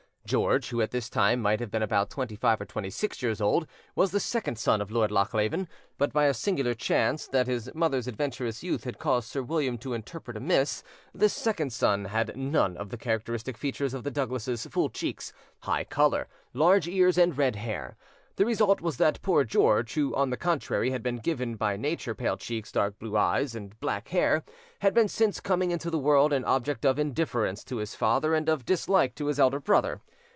[0.27, 3.41] George, who at this time might have been about twenty five or twenty six years
[3.41, 7.69] old, was the second son of Lord Lochleven; but by a singular chance, that his
[7.75, 10.83] mother's adventurous youth had caused Sir William to interpret amiss,
[11.13, 15.33] this second son had none of the characteristic features of the Douglases' full cheeks,
[15.63, 17.97] high colour, large ears, and red hair.
[18.37, 22.15] The result was that poor George, who, on the contrary, had been given by nature
[22.15, 24.45] pale cheeks, dark blue eyes, and black hair,
[24.79, 28.47] had been since coming into the world an object of indifference to his father and
[28.47, 29.99] of dislike to his elder brother.